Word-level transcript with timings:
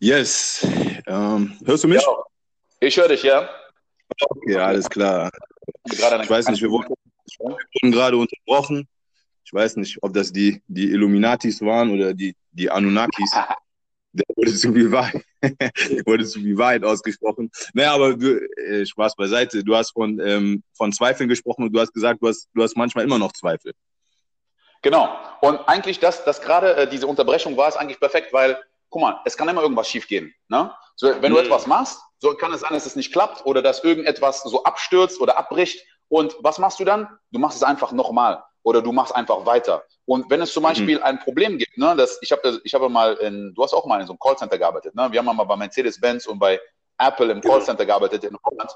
Yes. 0.00 0.66
Ähm, 1.06 1.58
hörst 1.64 1.84
du 1.84 1.88
mich? 1.88 2.02
Ja. 2.02 2.24
Ich 2.80 2.96
höre 2.96 3.08
dich, 3.08 3.22
ja. 3.22 3.48
Okay, 4.20 4.56
alles 4.56 4.88
klar. 4.88 5.30
Ich 5.90 6.00
weiß 6.00 6.48
nicht, 6.48 6.62
wir 6.62 6.70
wurden, 6.70 6.94
gerade 7.82 8.16
unterbrochen. 8.16 8.88
Ich 9.44 9.52
weiß 9.52 9.76
nicht, 9.76 9.98
ob 10.02 10.12
das 10.12 10.32
die, 10.32 10.62
die 10.68 10.90
Illuminatis 10.90 11.60
waren 11.62 11.90
oder 11.90 12.14
die, 12.14 12.36
die 12.52 12.70
Anunnakis. 12.70 13.32
Der 14.12 14.24
wurde 14.36 14.54
zu 14.54 14.72
viel 14.72 14.90
Wahrheit, 14.90 15.22
wurde 16.06 16.24
zu 16.24 16.40
viel 16.40 16.56
Wahrheit 16.56 16.82
ausgesprochen. 16.82 17.50
Naja, 17.74 17.94
aber 17.94 18.14
du, 18.14 18.40
äh, 18.56 18.86
Spaß 18.86 19.14
beiseite. 19.14 19.62
Du 19.62 19.76
hast 19.76 19.90
von, 19.90 20.18
ähm, 20.20 20.62
von 20.72 20.92
Zweifeln 20.92 21.28
gesprochen 21.28 21.64
und 21.64 21.72
du 21.72 21.78
hast 21.78 21.92
gesagt, 21.92 22.22
du 22.22 22.28
hast, 22.28 22.48
du 22.54 22.62
hast 22.62 22.76
manchmal 22.76 23.04
immer 23.04 23.18
noch 23.18 23.32
Zweifel. 23.32 23.74
Genau. 24.82 25.14
Und 25.42 25.58
eigentlich 25.68 25.98
das, 26.00 26.24
das 26.24 26.40
gerade 26.40 26.74
äh, 26.76 26.88
diese 26.88 27.06
Unterbrechung 27.06 27.56
war, 27.56 27.68
ist 27.68 27.76
eigentlich 27.76 28.00
perfekt, 28.00 28.32
weil, 28.32 28.58
guck 28.90 29.02
mal, 29.02 29.20
es 29.24 29.36
kann 29.36 29.48
immer 29.48 29.62
irgendwas 29.62 29.88
schiefgehen. 29.88 30.34
Ne? 30.48 30.72
So, 30.96 31.08
wenn 31.08 31.32
du 31.32 31.38
mhm. 31.38 31.44
etwas 31.44 31.66
machst, 31.66 32.00
so 32.18 32.34
kann 32.34 32.52
es 32.52 32.60
sein, 32.60 32.72
dass 32.72 32.86
es 32.86 32.96
nicht 32.96 33.12
klappt 33.12 33.46
oder 33.46 33.62
dass 33.62 33.84
irgendetwas 33.84 34.42
so 34.42 34.64
abstürzt 34.64 35.20
oder 35.20 35.38
abbricht. 35.38 35.84
Und 36.08 36.36
was 36.40 36.58
machst 36.58 36.80
du 36.80 36.84
dann? 36.84 37.08
Du 37.30 37.38
machst 37.38 37.56
es 37.56 37.62
einfach 37.62 37.92
nochmal 37.92 38.42
oder 38.62 38.82
du 38.82 38.92
machst 38.92 39.14
einfach 39.14 39.46
weiter. 39.46 39.84
Und 40.04 40.28
wenn 40.30 40.40
es 40.40 40.52
zum 40.52 40.62
mhm. 40.62 40.68
Beispiel 40.68 40.96
mhm. 40.98 41.04
ein 41.04 41.18
Problem 41.20 41.58
gibt, 41.58 41.76
ne, 41.78 41.94
das, 41.96 42.18
ich 42.22 42.32
habe 42.32 42.60
ich 42.64 42.74
hab 42.74 42.88
mal 42.88 43.14
in, 43.14 43.54
du 43.54 43.62
hast 43.62 43.74
auch 43.74 43.86
mal 43.86 44.00
in 44.00 44.06
so 44.06 44.12
einem 44.12 44.18
Callcenter 44.18 44.58
gearbeitet, 44.58 44.94
ne? 44.94 45.08
wir 45.10 45.18
haben 45.18 45.36
mal 45.36 45.44
bei 45.44 45.56
Mercedes-Benz 45.56 46.26
und 46.26 46.38
bei 46.38 46.60
Apple 46.98 47.30
im 47.30 47.40
genau. 47.40 47.54
Callcenter 47.54 47.86
gearbeitet 47.86 48.24
in 48.24 48.36
Holland. 48.44 48.70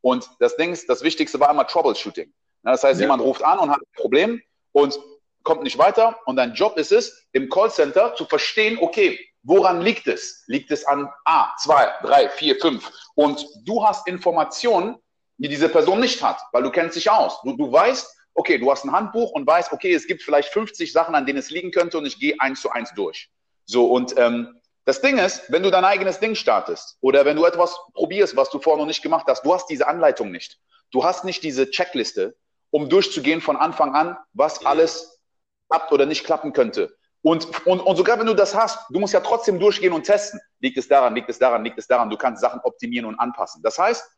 Und 0.00 0.28
das 0.38 0.56
Ding 0.56 0.72
ist, 0.72 0.88
das 0.88 1.02
Wichtigste 1.02 1.38
war 1.40 1.50
immer 1.50 1.66
Troubleshooting. 1.66 2.26
Ne? 2.26 2.70
Das 2.70 2.82
heißt, 2.82 3.00
ja. 3.00 3.04
jemand 3.04 3.22
ruft 3.22 3.44
an 3.44 3.58
und 3.58 3.70
hat 3.70 3.80
ein 3.80 4.00
Problem 4.00 4.42
und 4.72 4.98
kommt 5.42 5.62
nicht 5.62 5.78
weiter 5.78 6.18
und 6.26 6.36
dein 6.36 6.54
Job 6.54 6.76
ist 6.76 6.90
es, 6.90 7.26
im 7.32 7.48
Callcenter 7.48 8.14
zu 8.14 8.24
verstehen, 8.24 8.78
okay, 8.80 9.18
woran 9.46 9.80
liegt 9.80 10.06
es? 10.08 10.44
Liegt 10.46 10.70
es 10.70 10.84
an 10.84 11.08
A, 11.24 11.54
2, 11.56 11.92
3, 12.02 12.28
4, 12.28 12.56
5? 12.56 12.92
Und 13.14 13.46
du 13.64 13.84
hast 13.84 14.06
Informationen, 14.08 14.96
die 15.38 15.48
diese 15.48 15.68
Person 15.68 16.00
nicht 16.00 16.22
hat, 16.22 16.40
weil 16.52 16.62
du 16.62 16.70
kennst 16.70 16.96
dich 16.96 17.10
aus. 17.10 17.40
Du, 17.42 17.56
du 17.56 17.70
weißt, 17.70 18.14
okay, 18.34 18.58
du 18.58 18.70
hast 18.70 18.84
ein 18.84 18.92
Handbuch 18.92 19.30
und 19.32 19.46
weißt, 19.46 19.72
okay, 19.72 19.94
es 19.94 20.06
gibt 20.06 20.22
vielleicht 20.22 20.48
50 20.50 20.92
Sachen, 20.92 21.14
an 21.14 21.26
denen 21.26 21.38
es 21.38 21.50
liegen 21.50 21.70
könnte 21.70 21.98
und 21.98 22.06
ich 22.06 22.18
gehe 22.18 22.34
eins 22.38 22.60
zu 22.60 22.70
eins 22.70 22.92
durch. 22.94 23.30
So, 23.64 23.86
und 23.86 24.18
ähm, 24.18 24.60
das 24.84 25.00
Ding 25.00 25.18
ist, 25.18 25.50
wenn 25.50 25.62
du 25.62 25.70
dein 25.70 25.84
eigenes 25.84 26.20
Ding 26.20 26.34
startest 26.34 26.96
oder 27.00 27.24
wenn 27.24 27.36
du 27.36 27.44
etwas 27.44 27.76
probierst, 27.94 28.36
was 28.36 28.50
du 28.50 28.60
vorher 28.60 28.80
noch 28.80 28.86
nicht 28.86 29.02
gemacht 29.02 29.26
hast, 29.28 29.44
du 29.44 29.52
hast 29.52 29.68
diese 29.68 29.88
Anleitung 29.88 30.30
nicht. 30.30 30.58
Du 30.92 31.04
hast 31.04 31.24
nicht 31.24 31.42
diese 31.42 31.70
Checkliste, 31.70 32.36
um 32.70 32.88
durchzugehen 32.88 33.40
von 33.40 33.56
Anfang 33.56 33.94
an, 33.94 34.16
was 34.32 34.64
alles 34.64 35.20
klappt 35.68 35.92
oder 35.92 36.06
nicht 36.06 36.24
klappen 36.24 36.52
könnte. 36.52 36.95
Und, 37.26 37.66
und, 37.66 37.80
und 37.80 37.96
sogar 37.96 38.20
wenn 38.20 38.26
du 38.26 38.34
das 38.34 38.54
hast, 38.54 38.78
du 38.88 39.00
musst 39.00 39.12
ja 39.12 39.18
trotzdem 39.18 39.58
durchgehen 39.58 39.92
und 39.92 40.04
testen. 40.04 40.40
Liegt 40.60 40.78
es 40.78 40.86
daran, 40.86 41.12
liegt 41.12 41.28
es 41.28 41.40
daran, 41.40 41.64
liegt 41.64 41.76
es 41.76 41.88
daran. 41.88 42.08
Du 42.08 42.16
kannst 42.16 42.40
Sachen 42.40 42.60
optimieren 42.60 43.04
und 43.04 43.18
anpassen. 43.18 43.60
Das 43.64 43.80
heißt, 43.80 44.08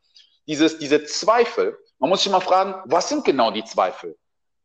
dieses, 0.46 0.78
diese 0.78 1.02
Zweifel, 1.04 1.78
man 1.98 2.10
muss 2.10 2.22
sich 2.22 2.30
mal 2.30 2.40
fragen, 2.40 2.74
was 2.84 3.08
sind 3.08 3.24
genau 3.24 3.50
die 3.50 3.64
Zweifel? 3.64 4.18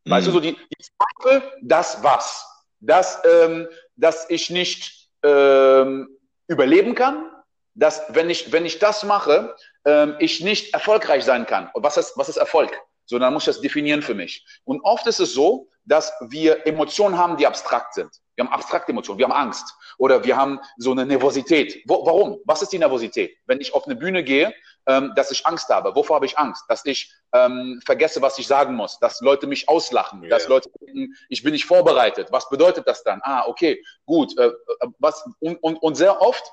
Mhm. 0.04 0.12
Weißt 0.12 0.28
du, 0.28 0.32
so 0.32 0.42
die, 0.42 0.58
die, 0.58 0.86
Zweifel, 1.22 1.54
das 1.62 2.04
was? 2.04 2.46
Dass, 2.82 3.22
ähm, 3.24 3.70
dass 3.96 4.30
ich 4.30 4.50
nicht 4.50 5.08
ähm, 5.24 6.10
überleben 6.48 6.96
kann, 6.96 7.32
dass 7.76 8.04
wenn 8.10 8.30
ich, 8.30 8.52
wenn 8.52 8.66
ich 8.66 8.78
das 8.78 9.04
mache, 9.04 9.56
ähm, 9.86 10.18
ich 10.20 10.42
nicht 10.42 10.74
erfolgreich 10.74 11.24
sein 11.24 11.46
kann. 11.46 11.70
Und 11.74 11.82
was 11.84 11.96
ist, 11.96 12.18
was 12.18 12.28
ist 12.28 12.36
Erfolg? 12.36 12.78
So, 13.06 13.20
dann 13.20 13.32
muss 13.32 13.44
ich 13.44 13.54
das 13.54 13.62
definieren 13.62 14.02
für 14.02 14.16
mich. 14.16 14.46
Und 14.66 14.82
oft 14.82 15.08
ist 15.08 15.22
es 15.22 15.34
so, 15.34 15.70
dass 15.86 16.14
wir 16.22 16.66
Emotionen 16.66 17.18
haben, 17.18 17.38
die 17.38 17.48
abstrakt 17.48 17.94
sind. 17.94 18.10
Wir 18.36 18.46
haben 18.46 18.54
abstrakte 18.54 18.92
Emotionen, 18.92 19.20
wir 19.20 19.26
haben 19.26 19.34
Angst 19.34 19.76
oder 19.98 20.24
wir 20.24 20.36
haben 20.36 20.60
so 20.78 20.92
eine 20.92 21.06
Nervosität. 21.06 21.84
Wo, 21.86 22.06
warum? 22.06 22.40
Was 22.46 22.62
ist 22.62 22.72
die 22.72 22.80
Nervosität? 22.80 23.36
Wenn 23.46 23.62
ich 23.62 23.74
auf 23.74 23.86
eine 23.86 23.96
Bühne 23.96 24.24
gehe, 24.24 24.54
ähm, 24.88 25.14
dass 25.16 25.32
ich 25.32 25.46
Angst 25.46 25.70
habe. 25.70 25.96
Wovor 25.96 26.18
habe 26.18 26.26
ich 26.26 26.38
Angst? 26.38 26.66
Dass 26.68 26.86
ich 26.86 27.14
ähm, 27.34 27.82
vergesse, 27.86 28.22
was 28.22 28.38
ich 28.38 28.48
sagen 28.48 28.76
muss, 28.76 29.00
dass 29.00 29.22
Leute 29.22 29.48
mich 29.48 29.70
auslachen, 29.70 30.24
ja. 30.24 30.30
dass 30.30 30.48
Leute 30.48 30.70
denken, 30.82 31.14
ich 31.30 31.44
bin 31.44 31.54
nicht 31.54 31.66
vorbereitet. 31.66 32.30
Was 32.32 32.50
bedeutet 32.50 32.88
das 32.88 33.04
dann? 33.04 33.22
Ah, 33.24 33.46
okay, 33.48 33.82
gut. 34.06 34.38
Äh, 34.38 34.48
äh 34.48 34.52
was, 35.00 35.24
und, 35.40 35.58
und, 35.58 35.78
und 35.78 35.96
sehr 35.96 36.22
oft 36.22 36.44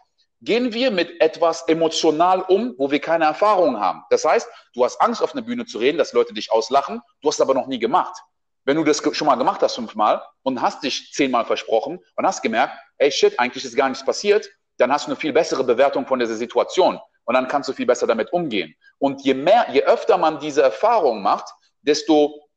gehen 0.43 0.73
wir 0.73 0.91
mit 0.91 1.21
etwas 1.21 1.69
emotional 1.69 2.43
um, 2.43 2.75
wo 2.79 2.91
wir 2.91 3.01
keine 3.01 3.27
Erfahrung 3.27 3.79
haben. 3.79 4.05
Das 4.11 4.25
heißt, 4.25 4.49
du 4.75 4.85
hast 4.85 5.01
Angst, 5.01 5.23
auf 5.23 5.33
eine 5.33 5.43
Bühne 5.43 5.67
zu 5.67 5.79
reden, 5.79 5.99
dass 5.99 6.13
Leute 6.13 6.33
dich 6.33 6.51
auslachen, 6.51 7.01
du 7.21 7.29
hast 7.29 7.37
es 7.37 7.41
aber 7.41 7.55
noch 7.55 7.67
nie 7.67 7.79
gemacht. 7.79 8.17
Wenn 8.65 8.77
du 8.77 8.85
das 8.85 9.03
schon 9.13 9.27
mal 9.27 9.37
gemacht 9.37 9.63
hast 9.63 9.75
fünfmal 9.75 10.23
und 10.43 10.61
hast 10.61 10.83
dich 10.83 11.13
zehnmal 11.13 11.45
versprochen 11.45 11.99
und 12.17 12.27
hast 12.27 12.43
gemerkt, 12.43 12.75
ey 12.99 13.11
shit, 13.11 13.39
eigentlich 13.39 13.65
ist 13.65 13.77
gar 13.77 13.89
nichts 13.89 14.05
passiert, 14.05 14.49
dann 14.79 14.93
hast 14.93 15.07
du 15.07 15.11
eine 15.11 15.17
viel 15.17 15.33
bessere 15.33 15.65
Bewertung 15.65 16.07
von 16.07 16.19
dieser 16.19 16.37
Situation 16.37 16.99
und 17.25 17.35
dann 17.35 17.49
kannst 17.49 17.69
du 17.69 17.73
viel 17.73 17.87
besser 17.87 18.07
damit 18.07 18.33
umgehen. 18.33 18.75
Und 18.99 19.23
je 19.23 19.35
mehr, 19.35 19.67
je 19.73 19.83
öfter 19.83 20.19
man 20.19 20.41
diese 20.41 20.63
Erfahrung 20.63 21.23
macht, 21.23 21.49
desto, 21.83 22.49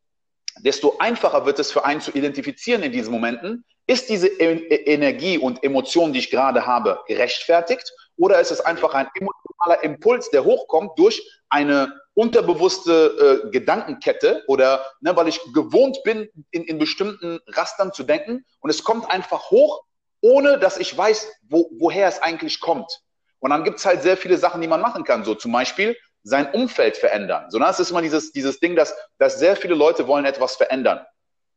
desto 0.60 0.98
einfacher 1.00 1.46
wird 1.46 1.60
es 1.60 1.72
für 1.72 1.86
einen 1.86 2.02
zu 2.02 2.12
identifizieren 2.12 2.84
in 2.84 2.92
diesen 2.92 3.12
Momenten, 3.12 3.66
ist 3.88 4.10
diese 4.10 4.28
e 4.28 4.76
Energie 4.86 5.38
und 5.38 5.64
Emotion, 5.64 6.14
die 6.14 6.20
ich 6.20 6.32
gerade 6.32 6.66
habe, 6.66 7.02
gerechtfertigt 7.08 7.92
oder 8.18 8.40
ist 8.40 8.52
es 8.52 8.62
einfach 8.62 8.94
ein 8.94 9.08
emotionaler 9.16 9.84
Impuls, 9.84 10.30
der 10.30 10.46
hochkommt 10.46 10.98
durch 10.98 11.22
eine 11.50 11.94
unterbewusste 12.16 13.44
äh, 13.46 13.50
Gedankenkette 13.50 14.44
oder 14.48 14.86
ne, 15.02 15.16
weil 15.16 15.28
ich 15.28 15.40
gewohnt 15.54 16.04
bin, 16.04 16.30
in, 16.52 16.64
in 16.64 16.78
bestimmten 16.78 17.40
Rastern 17.48 17.92
zu 17.92 18.04
denken 18.04 18.46
und 18.60 18.70
es 18.70 18.84
kommt 18.84 19.10
einfach 19.10 19.50
hoch, 19.50 19.84
ohne 20.22 20.60
dass 20.60 20.78
ich 20.78 20.96
weiß, 20.96 21.28
wo, 21.50 21.70
woher 21.80 22.08
es 22.08 22.22
eigentlich 22.22 22.60
kommt. 22.60 23.02
Und 23.40 23.50
dann 23.50 23.64
gibt 23.64 23.80
es 23.80 23.86
halt 23.86 24.04
sehr 24.04 24.16
viele 24.16 24.38
Sachen, 24.38 24.62
die 24.62 24.68
man 24.68 24.80
machen 24.80 25.04
kann. 25.04 25.26
So 25.26 25.36
zum 25.36 25.52
Beispiel 25.52 25.98
sein 26.24 26.54
Umfeld 26.54 26.96
verändern. 26.96 27.50
So, 27.50 27.60
das 27.60 27.80
ist 27.80 27.92
immer 27.92 28.02
dieses, 28.02 28.32
dieses 28.32 28.60
Ding, 28.60 28.76
dass, 28.76 28.96
dass 29.18 29.40
sehr 29.40 29.58
viele 29.58 29.76
Leute 29.76 30.08
wollen 30.08 30.24
etwas 30.24 30.56
verändern. 30.56 31.06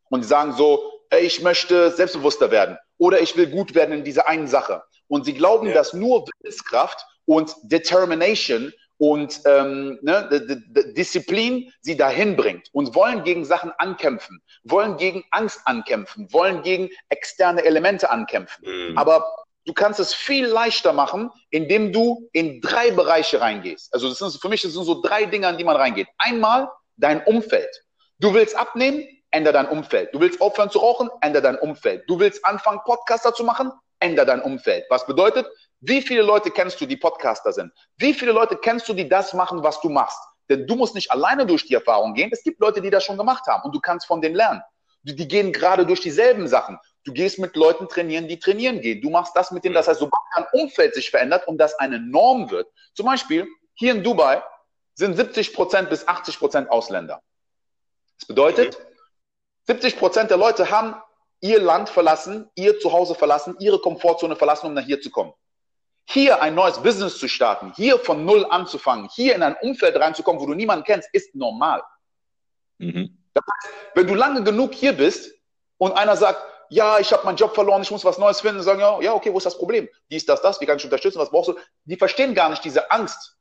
Und 0.08 0.24
die 0.24 0.28
sagen 0.28 0.52
so, 0.52 0.82
ey, 1.10 1.24
ich 1.24 1.42
möchte 1.42 1.92
selbstbewusster 1.92 2.50
werden 2.50 2.76
oder 2.98 3.20
ich 3.20 3.36
will 3.36 3.46
gut 3.48 3.74
werden 3.74 3.94
in 3.94 4.04
dieser 4.04 4.26
einen 4.26 4.48
Sache. 4.48 4.82
Und 5.06 5.24
sie 5.24 5.34
glauben, 5.34 5.68
ja. 5.68 5.74
dass 5.74 5.92
nur 5.92 6.26
Willenskraft 6.26 7.06
und 7.26 7.54
Determination 7.62 8.72
und 8.98 9.40
ähm, 9.44 9.98
ne, 10.02 10.28
Disziplin 10.96 11.72
sie 11.80 11.96
dahin 11.96 12.36
bringt 12.36 12.68
und 12.72 12.94
wollen 12.94 13.24
gegen 13.24 13.44
Sachen 13.44 13.72
ankämpfen, 13.78 14.40
wollen 14.64 14.96
gegen 14.96 15.24
Angst 15.30 15.60
ankämpfen, 15.64 16.32
wollen 16.32 16.62
gegen 16.62 16.88
externe 17.08 17.64
Elemente 17.64 18.10
ankämpfen. 18.10 18.64
Mhm. 18.66 18.98
Aber 18.98 19.24
du 19.66 19.72
kannst 19.72 20.00
es 20.00 20.14
viel 20.14 20.46
leichter 20.46 20.92
machen, 20.92 21.30
indem 21.50 21.92
du 21.92 22.28
in 22.32 22.60
drei 22.60 22.90
Bereiche 22.90 23.40
reingehst. 23.40 23.92
Also 23.92 24.08
das 24.08 24.18
sind 24.18 24.40
für 24.40 24.48
mich 24.48 24.62
das 24.62 24.72
sind 24.72 24.84
so 24.84 25.02
drei 25.02 25.26
Dinge, 25.26 25.48
an 25.48 25.58
die 25.58 25.64
man 25.64 25.76
reingeht. 25.76 26.08
Einmal 26.18 26.68
dein 26.96 27.22
Umfeld. 27.24 27.70
Du 28.18 28.32
willst 28.32 28.56
abnehmen, 28.56 29.06
änder 29.30 29.52
dein 29.52 29.68
Umfeld. 29.68 30.14
Du 30.14 30.20
willst 30.20 30.40
aufhören 30.40 30.70
zu 30.70 30.78
rauchen, 30.78 31.10
änder 31.20 31.42
dein 31.42 31.58
Umfeld. 31.58 32.04
Du 32.08 32.18
willst 32.18 32.44
anfangen, 32.44 32.80
Podcaster 32.84 33.34
zu 33.34 33.44
machen, 33.44 33.70
änder 34.00 34.24
dein 34.24 34.40
Umfeld. 34.40 34.84
Was 34.88 35.06
bedeutet, 35.06 35.46
wie 35.88 36.02
viele 36.02 36.22
Leute 36.22 36.50
kennst 36.50 36.80
du, 36.80 36.86
die 36.86 36.96
Podcaster 36.96 37.52
sind? 37.52 37.72
Wie 37.96 38.12
viele 38.12 38.32
Leute 38.32 38.56
kennst 38.56 38.88
du, 38.88 38.94
die 38.94 39.08
das 39.08 39.32
machen, 39.34 39.62
was 39.62 39.80
du 39.80 39.88
machst? 39.88 40.18
Denn 40.48 40.66
du 40.66 40.74
musst 40.74 40.94
nicht 40.94 41.10
alleine 41.10 41.46
durch 41.46 41.64
die 41.66 41.74
Erfahrung 41.74 42.14
gehen. 42.14 42.30
Es 42.32 42.42
gibt 42.42 42.60
Leute, 42.60 42.80
die 42.80 42.90
das 42.90 43.04
schon 43.04 43.16
gemacht 43.16 43.46
haben 43.46 43.62
und 43.64 43.74
du 43.74 43.80
kannst 43.80 44.06
von 44.06 44.20
denen 44.20 44.34
lernen. 44.34 44.62
Die 45.02 45.28
gehen 45.28 45.52
gerade 45.52 45.86
durch 45.86 46.00
dieselben 46.00 46.48
Sachen. 46.48 46.78
Du 47.04 47.12
gehst 47.12 47.38
mit 47.38 47.54
Leuten 47.54 47.88
trainieren, 47.88 48.26
die 48.26 48.40
trainieren 48.40 48.80
gehen. 48.80 49.00
Du 49.00 49.10
machst 49.10 49.36
das 49.36 49.52
mit 49.52 49.64
denen. 49.64 49.74
Das 49.74 49.86
heißt, 49.86 50.00
sobald 50.00 50.22
dein 50.34 50.46
Umfeld 50.52 50.94
sich 50.94 51.10
verändert 51.10 51.46
und 51.46 51.58
das 51.58 51.78
eine 51.78 52.00
Norm 52.00 52.50
wird, 52.50 52.68
zum 52.94 53.06
Beispiel 53.06 53.46
hier 53.74 53.92
in 53.92 54.02
Dubai 54.02 54.42
sind 54.94 55.16
70 55.16 55.54
Prozent 55.54 55.90
bis 55.90 56.08
80 56.08 56.38
Prozent 56.38 56.70
Ausländer. 56.70 57.22
Das 58.18 58.26
bedeutet, 58.26 58.78
70 59.68 59.98
Prozent 59.98 60.30
der 60.30 60.38
Leute 60.38 60.70
haben 60.70 60.96
ihr 61.40 61.60
Land 61.60 61.88
verlassen, 61.88 62.50
ihr 62.56 62.80
Zuhause 62.80 63.14
verlassen, 63.14 63.54
ihre 63.60 63.78
Komfortzone 63.78 64.34
verlassen, 64.34 64.66
um 64.66 64.74
nach 64.74 64.84
hier 64.84 65.00
zu 65.00 65.10
kommen. 65.10 65.32
Hier 66.08 66.40
ein 66.40 66.54
neues 66.54 66.78
Business 66.78 67.18
zu 67.18 67.28
starten, 67.28 67.72
hier 67.74 67.98
von 67.98 68.24
Null 68.24 68.46
anzufangen, 68.48 69.08
hier 69.12 69.34
in 69.34 69.42
ein 69.42 69.56
Umfeld 69.60 69.96
reinzukommen, 69.96 70.40
wo 70.40 70.46
du 70.46 70.54
niemanden 70.54 70.84
kennst, 70.84 71.08
ist 71.12 71.34
normal. 71.34 71.82
Mhm. 72.78 73.18
Das 73.34 73.44
heißt, 73.44 73.74
wenn 73.94 74.06
du 74.06 74.14
lange 74.14 74.42
genug 74.44 74.72
hier 74.72 74.92
bist 74.92 75.32
und 75.78 75.92
einer 75.92 76.16
sagt, 76.16 76.40
ja, 76.68 76.98
ich 76.98 77.12
habe 77.12 77.24
meinen 77.24 77.36
Job 77.36 77.54
verloren, 77.54 77.82
ich 77.82 77.90
muss 77.90 78.04
was 78.04 78.18
Neues 78.18 78.40
finden, 78.40 78.62
sagen, 78.62 78.80
ja, 78.80 79.00
ja, 79.00 79.12
okay, 79.12 79.32
wo 79.32 79.38
ist 79.38 79.46
das 79.46 79.58
Problem? 79.58 79.88
Dies, 80.10 80.26
das, 80.26 80.42
das, 80.42 80.60
wie 80.60 80.66
kann 80.66 80.76
ich 80.76 80.84
unterstützen, 80.84 81.18
was 81.18 81.30
brauchst 81.30 81.50
du? 81.50 81.58
Die 81.84 81.96
verstehen 81.96 82.34
gar 82.34 82.48
nicht 82.50 82.64
diese 82.64 82.90
Angst, 82.90 83.36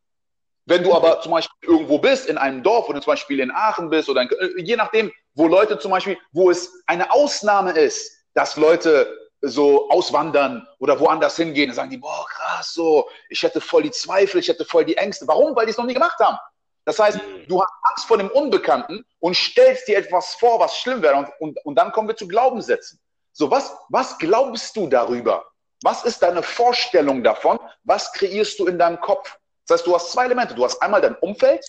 wenn 0.66 0.84
du 0.84 0.94
aber 0.94 1.22
zum 1.22 1.32
Beispiel 1.32 1.70
irgendwo 1.70 2.00
bist, 2.00 2.28
in 2.28 2.38
einem 2.38 2.64
Dorf, 2.64 2.90
oder 2.90 3.02
zum 3.02 3.12
Beispiel 3.12 3.40
in 3.40 3.52
Aachen 3.52 3.90
bist, 3.90 4.10
oder 4.10 4.22
in, 4.22 4.30
je 4.66 4.76
nachdem, 4.76 5.12
wo 5.34 5.48
Leute 5.48 5.78
zum 5.80 5.92
Beispiel, 5.92 6.18
wo 6.32 6.50
es 6.50 6.84
eine 6.88 7.12
Ausnahme 7.12 7.72
ist, 7.72 8.12
dass 8.34 8.58
Leute 8.58 9.25
so 9.48 9.90
auswandern 9.90 10.68
oder 10.80 11.00
woanders 11.00 11.36
hingehen, 11.38 11.70
dann 11.70 11.76
sagen 11.76 11.90
die, 11.90 11.98
boah, 11.98 12.26
krass, 12.30 12.74
so, 12.74 13.10
ich 13.30 13.42
hätte 13.44 13.62
voll 13.62 13.84
die 13.84 13.92
Zweifel, 13.92 14.40
ich 14.40 14.48
hätte 14.48 14.66
voll 14.66 14.86
die 14.86 14.98
Ängste. 14.98 15.28
Warum? 15.28 15.56
Weil 15.56 15.66
die 15.66 15.72
es 15.72 15.78
noch 15.78 15.86
nie 15.86 15.94
gemacht 15.94 16.20
haben. 16.20 16.38
Das 16.86 17.00
heißt, 17.00 17.18
mhm. 17.18 17.48
du 17.48 17.62
hast 17.62 17.74
Angst 17.90 18.06
vor 18.06 18.18
dem 18.18 18.30
Unbekannten 18.30 19.06
und 19.20 19.36
stellst 19.36 19.88
dir 19.88 19.98
etwas 19.98 20.36
vor, 20.36 20.60
was 20.60 20.78
schlimm 20.78 21.02
wäre. 21.02 21.16
Und, 21.16 21.30
und, 21.40 21.66
und 21.66 21.76
dann 21.76 21.92
kommen 21.92 22.08
wir 22.08 22.16
zu 22.16 22.28
Glaubenssätzen. 22.28 23.00
So, 23.34 23.52
was, 23.52 23.76
was 23.90 24.18
glaubst 24.18 24.76
du 24.76 24.88
darüber? 24.88 25.46
Was 25.84 26.06
ist 26.06 26.22
deine 26.22 26.42
Vorstellung 26.42 27.24
davon? 27.24 27.60
Was 27.84 28.14
kreierst 28.14 28.60
du 28.60 28.68
in 28.68 28.80
deinem 28.80 29.00
Kopf? 29.02 29.38
Das 29.68 29.80
heißt, 29.80 29.88
du 29.88 29.96
hast 29.96 30.12
zwei 30.12 30.26
Elemente. 30.26 30.54
Du 30.54 30.64
hast 30.64 30.82
einmal 30.82 31.02
dein 31.02 31.16
Umfeld. 31.16 31.66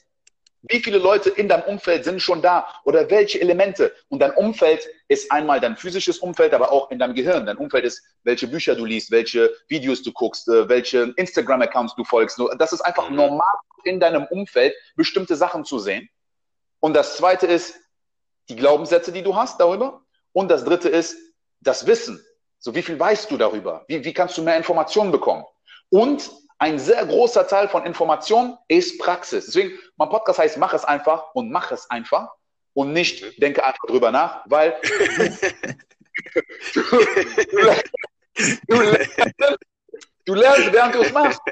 Wie 0.63 0.81
viele 0.81 0.99
Leute 0.99 1.31
in 1.31 1.49
deinem 1.49 1.65
Umfeld 1.65 2.05
sind 2.05 2.21
schon 2.21 2.43
da? 2.43 2.69
Oder 2.85 3.09
welche 3.11 3.41
Elemente? 3.41 3.95
Und 4.09 4.21
dein 4.21 4.33
Umfeld 4.33 4.87
ist 5.09 5.31
einmal 5.31 5.61
dein 5.61 5.77
physisches 5.77 6.19
Umfeld, 6.19 6.53
aber 6.53 6.73
auch 6.73 6.91
in 6.91 6.99
deinem 6.99 7.15
Gehirn. 7.15 7.47
Dein 7.47 7.57
Umfeld 7.57 7.85
ist, 7.85 8.03
welche 8.25 8.49
Bücher 8.49 8.75
du 8.75 8.85
liest, 8.85 9.11
welche 9.11 9.53
Videos 9.69 10.03
du 10.03 10.13
guckst, 10.13 10.49
äh, 10.49 10.69
welche 10.69 11.15
Instagram-Accounts 11.17 11.95
du 11.95 12.05
folgst. 12.05 12.41
Das 12.59 12.73
ist 12.73 12.81
einfach 12.81 13.09
mhm. 13.11 13.17
normal 13.17 13.55
in 13.85 14.01
deinem 14.01 14.27
Umfeld, 14.27 14.75
bestimmte 14.97 15.37
Sachen 15.37 15.65
zu 15.65 15.79
sehen. 15.79 16.09
Und 16.81 16.95
das 16.95 17.17
zweite 17.17 17.47
ist 17.47 17.79
die 18.49 18.57
Glaubenssätze, 18.57 19.13
die 19.13 19.23
du 19.23 19.35
hast 19.37 19.61
darüber. 19.61 20.03
Und 20.33 20.51
das 20.51 20.65
dritte 20.65 20.89
ist 20.89 21.17
das 21.61 21.87
Wissen. 21.87 22.23
So, 22.59 22.75
wie 22.75 22.83
viel 22.83 22.99
weißt 22.99 23.31
du 23.31 23.37
darüber? 23.37 23.85
Wie, 23.89 24.05
wie 24.05 24.13
kannst 24.13 24.37
du 24.37 24.43
mehr 24.43 24.57
Informationen 24.57 25.13
bekommen? 25.13 25.45
Und 25.89 26.31
ein 26.59 26.79
sehr 26.79 27.05
großer 27.05 27.47
Teil 27.47 27.69
von 27.69 27.85
Informationen 27.85 28.57
ist 28.69 28.99
Praxis. 28.99 29.47
Deswegen, 29.47 29.79
mein 29.97 30.09
Podcast 30.09 30.39
heißt, 30.39 30.59
mach 30.59 30.73
es 30.75 30.85
einfach 30.85 31.35
und 31.35 31.51
mach 31.51 31.71
es 31.71 31.89
einfach 31.91 32.33
und 32.77 32.93
nicht 32.93 33.43
denke 33.43 33.65
einfach 33.65 33.87
drüber 33.87 34.13
nach, 34.13 34.43
weil 34.47 34.79
du, 36.75 36.83
du, 37.49 37.57
lernst, 37.57 37.91
du 40.27 40.35
lernst, 40.35 40.73
während 40.73 40.95
du 40.95 41.01
es 41.01 41.13
machst. 41.13 41.41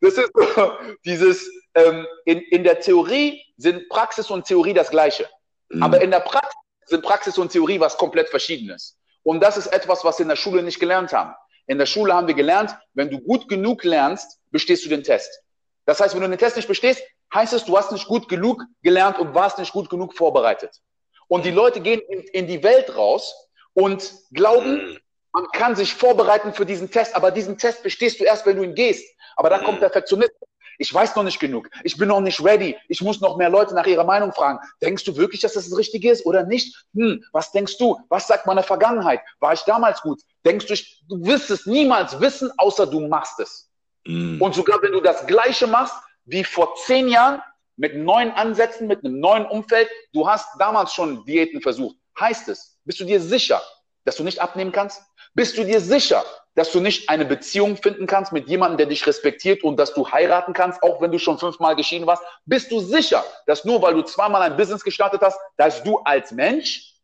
Das 0.00 0.14
ist 0.14 0.30
so, 0.32 0.72
dieses, 1.04 1.50
ähm, 1.74 2.06
in, 2.24 2.38
in 2.38 2.62
der 2.64 2.80
Theorie 2.80 3.44
sind 3.56 3.88
Praxis 3.88 4.30
und 4.30 4.46
Theorie 4.46 4.72
das 4.72 4.90
Gleiche. 4.90 5.28
Mhm. 5.68 5.82
Aber 5.82 6.00
in 6.00 6.12
der 6.12 6.20
Praxis 6.20 6.54
sind 6.86 7.02
Praxis 7.02 7.36
und 7.36 7.50
Theorie 7.50 7.80
was 7.80 7.98
komplett 7.98 8.28
Verschiedenes. 8.28 8.96
Und 9.24 9.40
das 9.42 9.56
ist 9.58 9.66
etwas, 9.66 10.04
was 10.04 10.18
wir 10.18 10.22
in 10.22 10.28
der 10.28 10.36
Schule 10.36 10.62
nicht 10.62 10.78
gelernt 10.78 11.12
haben. 11.12 11.34
In 11.66 11.76
der 11.78 11.86
Schule 11.86 12.14
haben 12.14 12.28
wir 12.28 12.34
gelernt, 12.34 12.70
wenn 12.94 13.10
du 13.10 13.18
gut 13.18 13.48
genug 13.48 13.84
lernst, 13.84 14.38
bestehst 14.50 14.84
du 14.84 14.88
den 14.88 15.02
Test. 15.02 15.42
Das 15.84 16.00
heißt, 16.00 16.14
wenn 16.14 16.22
du 16.22 16.28
den 16.28 16.38
Test 16.38 16.56
nicht 16.56 16.68
bestehst, 16.68 17.02
heißt 17.34 17.52
es, 17.52 17.64
du 17.64 17.76
hast 17.76 17.92
nicht 17.92 18.06
gut 18.06 18.28
genug 18.28 18.62
gelernt 18.82 19.18
und 19.18 19.34
warst 19.34 19.58
nicht 19.58 19.72
gut 19.72 19.90
genug 19.90 20.14
vorbereitet. 20.14 20.80
Und 21.28 21.44
die 21.44 21.50
Leute 21.50 21.80
gehen 21.80 22.00
in, 22.08 22.20
in 22.32 22.46
die 22.46 22.62
Welt 22.62 22.96
raus 22.96 23.34
und 23.74 24.12
glauben, 24.32 24.98
man 25.32 25.46
kann 25.52 25.76
sich 25.76 25.94
vorbereiten 25.94 26.52
für 26.52 26.66
diesen 26.66 26.90
Test, 26.90 27.14
aber 27.14 27.30
diesen 27.30 27.58
Test 27.58 27.82
bestehst 27.82 28.18
du 28.18 28.24
erst, 28.24 28.46
wenn 28.46 28.56
du 28.56 28.62
ihn 28.62 28.74
gehst. 28.74 29.04
Aber 29.36 29.50
da 29.50 29.58
kommt 29.58 29.80
Perfektionismus. 29.80 30.48
Ich 30.80 30.94
weiß 30.94 31.16
noch 31.16 31.24
nicht 31.24 31.40
genug. 31.40 31.68
Ich 31.82 31.96
bin 31.96 32.08
noch 32.08 32.20
nicht 32.20 32.42
ready. 32.42 32.76
Ich 32.88 33.02
muss 33.02 33.20
noch 33.20 33.36
mehr 33.36 33.50
Leute 33.50 33.74
nach 33.74 33.86
ihrer 33.86 34.04
Meinung 34.04 34.32
fragen. 34.32 34.60
Denkst 34.80 35.04
du 35.04 35.16
wirklich, 35.16 35.40
dass 35.40 35.54
das 35.54 35.68
das 35.68 35.76
Richtige 35.76 36.10
ist 36.10 36.24
oder 36.24 36.44
nicht? 36.44 36.86
Hm, 36.94 37.24
was 37.32 37.50
denkst 37.50 37.78
du? 37.78 37.98
Was 38.08 38.28
sagt 38.28 38.46
meine 38.46 38.62
Vergangenheit? 38.62 39.20
War 39.40 39.52
ich 39.52 39.62
damals 39.62 40.00
gut? 40.02 40.20
Denkst 40.46 40.66
du, 40.66 40.74
du 41.08 41.26
wirst 41.26 41.50
es 41.50 41.66
niemals 41.66 42.20
wissen, 42.20 42.52
außer 42.58 42.86
du 42.86 43.00
machst 43.08 43.40
es. 43.40 43.68
Mm. 44.06 44.40
Und 44.40 44.54
sogar 44.54 44.80
wenn 44.80 44.92
du 44.92 45.00
das 45.00 45.26
Gleiche 45.26 45.66
machst 45.66 45.94
wie 46.28 46.44
vor 46.44 46.74
zehn 46.76 47.08
Jahren, 47.08 47.42
mit 47.76 47.94
neuen 47.96 48.32
Ansätzen, 48.32 48.88
mit 48.88 49.04
einem 49.04 49.20
neuen 49.20 49.46
Umfeld, 49.46 49.88
du 50.12 50.28
hast 50.28 50.48
damals 50.58 50.92
schon 50.92 51.24
Diäten 51.24 51.62
versucht, 51.62 51.96
heißt 52.18 52.48
es, 52.48 52.78
bist 52.84 52.98
du 53.00 53.04
dir 53.04 53.20
sicher, 53.20 53.62
dass 54.04 54.16
du 54.16 54.24
nicht 54.24 54.40
abnehmen 54.40 54.72
kannst? 54.72 55.02
Bist 55.34 55.56
du 55.56 55.64
dir 55.64 55.80
sicher, 55.80 56.24
dass 56.54 56.72
du 56.72 56.80
nicht 56.80 57.08
eine 57.08 57.24
Beziehung 57.24 57.76
finden 57.76 58.06
kannst 58.06 58.32
mit 58.32 58.48
jemandem, 58.48 58.78
der 58.78 58.86
dich 58.86 59.06
respektiert 59.06 59.62
und 59.62 59.76
dass 59.76 59.94
du 59.94 60.10
heiraten 60.10 60.52
kannst, 60.52 60.82
auch 60.82 61.00
wenn 61.00 61.12
du 61.12 61.18
schon 61.18 61.38
fünfmal 61.38 61.76
geschieden 61.76 62.06
warst? 62.06 62.24
Bist 62.46 62.72
du 62.72 62.80
sicher, 62.80 63.24
dass 63.46 63.64
nur 63.64 63.80
weil 63.80 63.94
du 63.94 64.02
zweimal 64.02 64.42
ein 64.42 64.56
Business 64.56 64.82
gestartet 64.82 65.20
hast, 65.22 65.38
dass 65.56 65.82
du 65.84 65.98
als 65.98 66.32
Mensch 66.32 66.94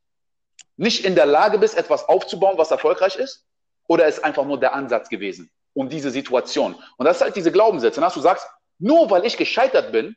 nicht 0.76 1.04
in 1.04 1.14
der 1.14 1.26
Lage 1.26 1.58
bist, 1.58 1.76
etwas 1.76 2.08
aufzubauen, 2.08 2.58
was 2.58 2.72
erfolgreich 2.72 3.14
ist? 3.16 3.46
Oder 3.86 4.08
ist 4.08 4.24
einfach 4.24 4.44
nur 4.44 4.58
der 4.58 4.74
Ansatz 4.74 5.08
gewesen, 5.08 5.50
um 5.72 5.88
diese 5.88 6.10
Situation? 6.10 6.74
Und 6.96 7.06
das 7.06 7.18
ist 7.18 7.22
halt 7.22 7.36
diese 7.36 7.52
Glaubenssätze, 7.52 8.00
dass 8.00 8.14
du 8.14 8.20
sagst, 8.20 8.48
nur 8.78 9.10
weil 9.10 9.24
ich 9.24 9.36
gescheitert 9.36 9.92
bin, 9.92 10.16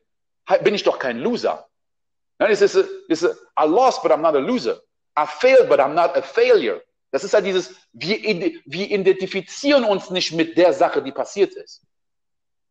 bin 0.64 0.76
ich 0.76 0.84
doch 0.84 1.00
kein 1.00 1.20
Loser. 1.20 1.68
Nein, 2.40 2.52
es 2.52 2.62
ist, 2.62 2.76
es 2.76 3.24
ist, 3.24 3.38
I 3.60 3.66
lost, 3.66 4.02
but 4.04 4.12
I'm 4.12 4.22
not 4.22 4.36
a 4.36 4.40
loser. 4.40 4.82
I 5.18 5.26
failed, 5.26 5.68
but 5.70 5.80
I'm 5.80 5.94
not 5.94 6.16
a 6.16 6.22
failure. 6.22 6.82
Das 7.12 7.24
ist 7.24 7.34
halt 7.34 7.46
dieses, 7.46 7.74
wir, 7.94 8.20
wir 8.66 8.92
identifizieren 8.92 9.84
uns 9.84 10.10
nicht 10.10 10.34
mit 10.34 10.58
der 10.58 10.74
Sache, 10.74 11.02
die 11.02 11.12
passiert 11.12 11.54
ist. 11.54 11.82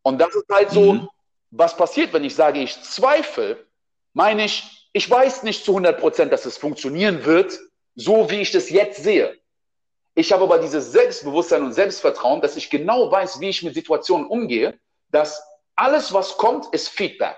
Und 0.03 0.19
das 0.19 0.33
ist 0.35 0.45
halt 0.49 0.71
so, 0.71 0.93
mhm. 0.93 1.09
was 1.51 1.75
passiert, 1.75 2.13
wenn 2.13 2.23
ich 2.23 2.35
sage, 2.35 2.61
ich 2.61 2.81
zweifle, 2.81 3.65
meine 4.13 4.45
ich, 4.45 4.89
ich 4.93 5.09
weiß 5.09 5.43
nicht 5.43 5.65
zu 5.65 5.71
100 5.71 5.99
Prozent, 5.99 6.31
dass 6.31 6.45
es 6.45 6.57
funktionieren 6.57 7.25
wird, 7.25 7.59
so 7.95 8.29
wie 8.29 8.41
ich 8.41 8.51
das 8.51 8.69
jetzt 8.69 9.03
sehe. 9.03 9.37
Ich 10.15 10.31
habe 10.31 10.43
aber 10.43 10.59
dieses 10.59 10.91
Selbstbewusstsein 10.91 11.63
und 11.63 11.73
Selbstvertrauen, 11.73 12.41
dass 12.41 12.55
ich 12.55 12.69
genau 12.69 13.11
weiß, 13.11 13.39
wie 13.39 13.49
ich 13.49 13.63
mit 13.63 13.73
Situationen 13.73 14.27
umgehe, 14.27 14.79
dass 15.11 15.43
alles, 15.77 16.11
was 16.11 16.37
kommt, 16.37 16.73
ist 16.73 16.89
Feedback. 16.89 17.37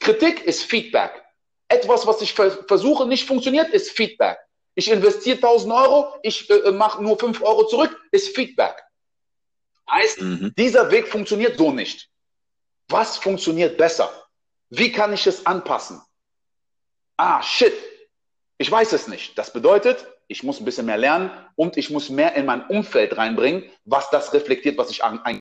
Kritik 0.00 0.44
ist 0.44 0.64
Feedback. 0.64 1.22
Etwas, 1.68 2.06
was 2.06 2.20
ich 2.20 2.34
versuche, 2.34 3.06
nicht 3.06 3.26
funktioniert, 3.26 3.70
ist 3.70 3.90
Feedback. 3.90 4.38
Ich 4.74 4.90
investiere 4.90 5.36
1000 5.36 5.72
Euro, 5.72 6.14
ich 6.22 6.50
äh, 6.50 6.70
mache 6.70 7.02
nur 7.02 7.18
5 7.18 7.42
Euro 7.42 7.66
zurück, 7.66 7.98
ist 8.12 8.36
Feedback. 8.36 8.82
Heißt, 9.90 10.20
mhm. 10.20 10.52
dieser 10.56 10.90
Weg 10.90 11.08
funktioniert 11.08 11.56
so 11.56 11.72
nicht. 11.72 12.10
Was 12.88 13.16
funktioniert 13.16 13.78
besser? 13.78 14.12
Wie 14.68 14.92
kann 14.92 15.12
ich 15.12 15.26
es 15.26 15.46
anpassen? 15.46 16.02
Ah, 17.16 17.42
shit. 17.42 17.72
Ich 18.58 18.70
weiß 18.70 18.92
es 18.92 19.08
nicht. 19.08 19.38
Das 19.38 19.52
bedeutet, 19.52 20.06
ich 20.28 20.42
muss 20.42 20.60
ein 20.60 20.64
bisschen 20.64 20.86
mehr 20.86 20.98
lernen 20.98 21.30
und 21.54 21.76
ich 21.76 21.90
muss 21.90 22.10
mehr 22.10 22.34
in 22.34 22.46
mein 22.46 22.66
Umfeld 22.66 23.16
reinbringen, 23.16 23.70
was 23.84 24.10
das 24.10 24.32
reflektiert, 24.32 24.76
was 24.76 24.90
ich 24.90 25.04
an, 25.04 25.40